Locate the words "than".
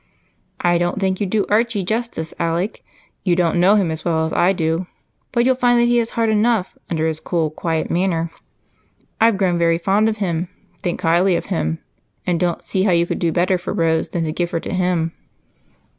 14.09-14.23